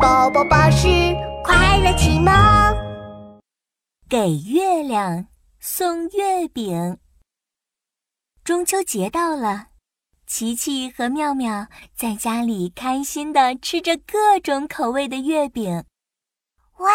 [0.00, 0.86] 宝宝巴士
[1.42, 2.32] 快乐启蒙，
[4.08, 5.26] 给月亮
[5.58, 6.98] 送月饼。
[8.44, 9.66] 中秋节到了，
[10.24, 11.66] 琪琪和妙妙
[11.96, 15.84] 在家里开心的吃着各种口味的月饼。
[16.78, 16.90] 哇，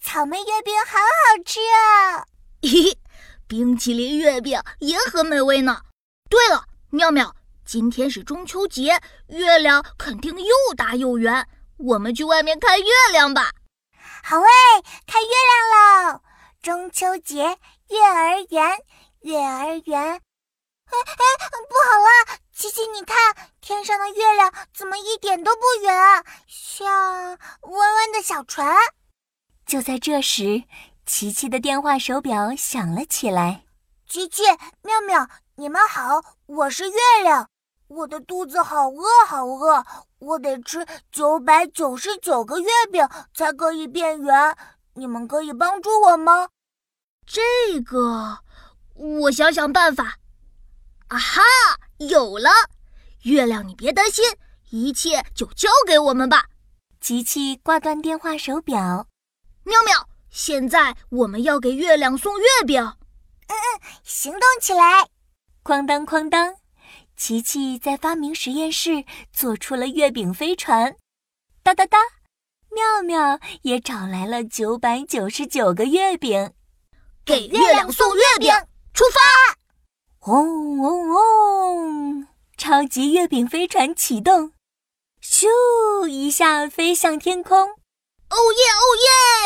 [0.00, 2.26] 草莓月饼好好吃啊！
[2.62, 2.96] 咦，
[3.46, 5.82] 冰淇淋月饼也很美味呢。
[6.28, 11.46] 对了，妙妙，今天是中秋节，月亮肯定又大又圆。
[11.78, 13.52] 我们去外面看月亮吧。
[14.22, 14.48] 好喂，
[15.06, 16.20] 看月亮喽！
[16.60, 18.78] 中秋节，月儿圆，
[19.20, 20.00] 月儿圆。
[20.02, 21.22] 哎哎，
[21.68, 23.16] 不好了，琪琪，你看
[23.60, 28.76] 天上的月亮怎么一点都不圆，像弯弯的小船。
[29.64, 30.64] 就在这时，
[31.06, 33.64] 琪琪的电话手表响了起来。
[34.08, 34.42] 琪琪、
[34.82, 37.48] 妙妙，你们好，我是月亮。
[37.88, 39.84] 我的肚子好饿，好饿，
[40.18, 44.56] 我得吃九百九十九个月饼才可以变圆。
[44.94, 46.48] 你们可以帮助我吗？
[47.24, 48.40] 这个，
[48.94, 50.16] 我想想办法。
[51.08, 51.42] 啊哈，
[51.98, 52.50] 有了！
[53.22, 54.24] 月亮，你别担心，
[54.70, 56.46] 一切就交给我们吧。
[57.00, 59.06] 琪琪挂断电话手表。
[59.62, 62.82] 妙妙，现在我们要给月亮送月饼。
[62.82, 62.96] 嗯
[63.46, 63.56] 嗯，
[64.02, 65.08] 行动起来！
[65.62, 66.57] 哐当哐当。
[67.18, 70.96] 琪琪在发明实验室做出了月饼飞船，
[71.64, 71.98] 哒哒哒！
[72.70, 76.52] 妙妙也找来了九百九十九个月饼，
[77.24, 78.48] 给月亮送月饼，
[78.94, 80.30] 出发！
[80.30, 82.28] 嗡嗡嗡！
[82.56, 84.52] 超级月饼飞船启动，
[85.20, 88.84] 咻一下飞向天空，哦耶哦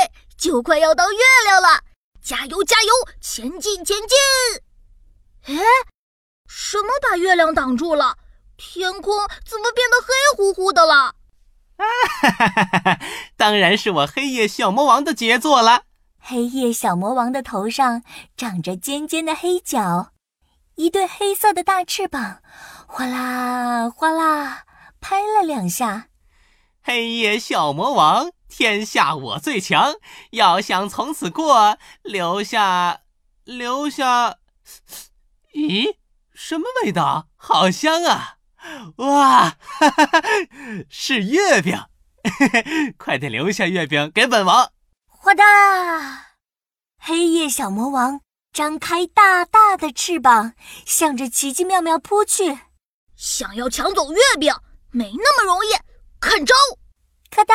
[0.05, 0.12] 耶！
[0.37, 1.84] 就快要到月亮了，
[2.23, 5.56] 加油加油，前进前进！
[5.56, 5.65] 哎。
[6.55, 8.19] 什么把月亮挡住了？
[8.58, 11.14] 天空怎么变得黑乎乎的了？
[11.77, 11.84] 啊
[12.20, 13.00] 哈哈哈哈！
[13.39, 15.84] 当然是我黑夜小魔王的杰作了。
[16.19, 18.03] 黑夜小魔王的头上
[18.36, 20.12] 长着尖尖的黑角，
[20.75, 22.43] 一对黑色的大翅膀，
[22.87, 24.65] 哗啦哗啦
[25.00, 26.09] 拍了两下。
[26.82, 29.94] 黑夜小魔王，天下我最强。
[30.32, 33.00] 要想从此过，留下，
[33.44, 34.37] 留下。
[35.54, 35.97] 咦？
[36.34, 37.28] 什么味道？
[37.37, 38.38] 好香啊！
[38.97, 40.22] 哇，哈哈哈，
[40.88, 41.76] 是月饼！
[42.97, 44.72] 快点留下月饼给本王！
[45.06, 46.37] 哗哒，
[46.98, 48.21] 黑夜小魔王
[48.53, 50.54] 张开大大的翅膀，
[50.87, 52.59] 向着奇奇妙妙扑去。
[53.16, 54.54] 想要抢走月饼，
[54.91, 55.71] 没那么容易！
[56.21, 56.54] 看招！
[57.31, 57.54] 咔哒，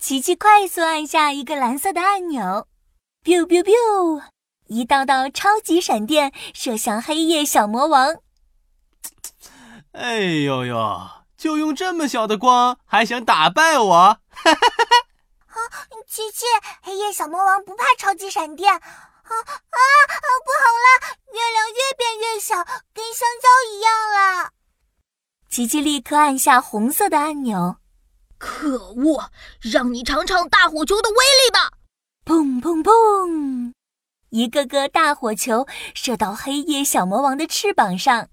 [0.00, 2.66] 奇奇快速按下一个蓝色的按钮
[3.24, 4.22] ，biu biu biu。
[4.68, 8.16] 一道道超级闪电射向黑夜小魔王。
[9.92, 11.10] 哎呦呦！
[11.36, 13.94] 就用这么小的光，还想打败我？
[13.94, 14.58] 哈哈哈
[15.46, 15.60] 哈！
[15.60, 15.60] 啊，
[16.06, 16.44] 琪琪，
[16.82, 18.72] 黑夜小魔王不怕超级闪电。
[18.72, 19.78] 啊啊啊！
[20.44, 22.56] 不好了，月亮越变越小，
[22.92, 24.50] 跟香蕉一样了。
[25.48, 27.76] 琪琪立刻按下红色的按钮。
[28.38, 29.30] 可恶！
[29.60, 31.70] 让你尝尝大火球的威力吧！
[32.24, 33.67] 砰砰砰！
[34.30, 38.28] 一个个大火球射到黑夜小魔王的翅膀上，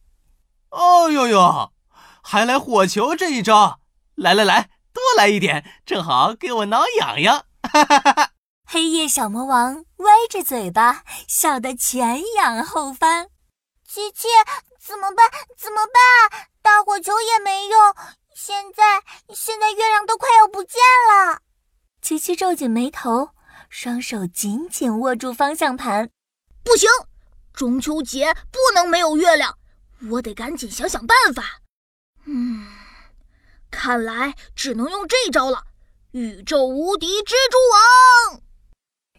[0.70, 1.72] 哦呦呦，
[2.22, 3.80] 还来火球这一招！
[4.16, 7.46] 来来来，多来一点，正好给我挠痒痒！
[7.64, 8.32] 哈哈哈哈！
[8.66, 13.28] 黑夜小魔王歪着嘴巴，笑得前仰后翻。
[13.88, 14.28] 琪琪，
[14.82, 15.30] 怎么办？
[15.58, 16.48] 怎么办？
[16.62, 17.96] 大火球也没用，
[18.36, 19.02] 现在
[19.34, 21.40] 现在月亮都快要不见了。
[22.02, 23.35] 琪琪皱紧眉头。
[23.78, 26.10] 双手紧紧握住方向盘，
[26.64, 26.88] 不行！
[27.54, 29.58] 中秋节不能没有月亮，
[30.12, 31.60] 我得赶紧想想办法。
[32.24, 32.66] 嗯，
[33.70, 35.66] 看来只能用这招了——
[36.16, 37.58] 宇宙无敌蜘蛛
[38.32, 38.42] 网！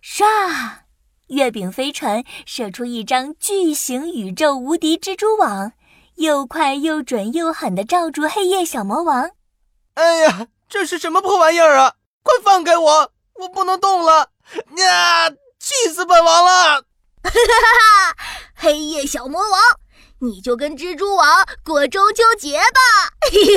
[0.03, 0.79] 唰，
[1.27, 5.73] 月饼飞船射出一张巨型宇宙无敌蜘蛛网，
[6.15, 9.33] 又快又准又狠的罩住黑夜小魔王。
[9.93, 11.97] 哎呀，这是什么破玩意儿啊！
[12.23, 14.31] 快放开我，我不能动了！
[14.79, 15.31] 呀！
[15.59, 16.83] 气死本王了！
[17.23, 18.17] 哈哈哈哈！
[18.55, 19.61] 黑夜小魔王，
[20.21, 23.13] 你就跟蜘蛛网过中秋节吧！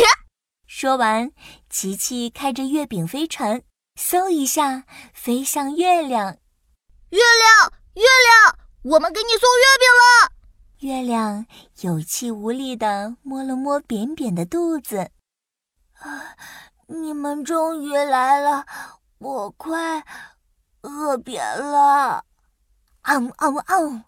[0.68, 1.32] 说完，
[1.70, 3.62] 琪琪开着月饼飞船，
[3.98, 4.84] 嗖一下
[5.14, 6.38] 飞向月亮。
[7.10, 8.58] 月亮，月亮，
[8.94, 10.32] 我们给你送月饼了！
[10.80, 11.46] 月亮
[11.82, 15.12] 有气无力地摸了摸扁扁的肚子。
[16.00, 16.36] 啊！
[16.88, 18.66] 你们终于来了，
[19.20, 20.04] 我快……
[20.82, 22.24] 饿扁了，
[23.02, 24.04] 嗷嗷嗷！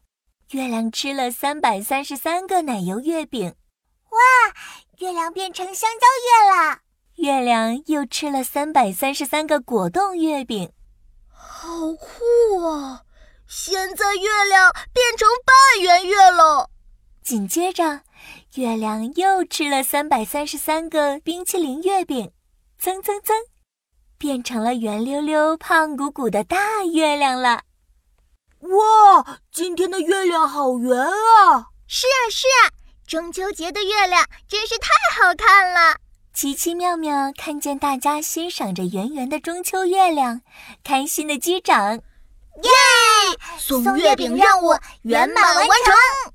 [0.51, 3.53] 月亮吃了三百三十三个奶油月饼，
[4.09, 4.17] 哇！
[4.99, 6.79] 月亮变成香蕉月了，
[7.15, 10.71] 月亮又吃了三百三十三个果冻月饼，
[11.27, 13.03] 好酷啊！
[13.45, 16.69] 现在月亮变成半圆月了。
[17.21, 18.03] 紧接着，
[18.55, 22.31] 月亮又吃了三百三十三个冰淇淋月饼，
[22.79, 23.33] 噌噌噌，
[24.21, 27.63] 变成了圆溜溜、胖鼓鼓的大月亮了。
[28.59, 31.65] 哇，今天的月亮好圆啊！
[31.87, 32.69] 是啊，是啊，
[33.07, 35.97] 中秋节的月亮真是太好看了。
[36.35, 40.41] 奇奇妙妙看见大家欣赏着圆圆的中秋月亮，
[40.83, 42.69] 开心的击掌，耶！
[43.57, 46.31] 送月饼任务圆满完成。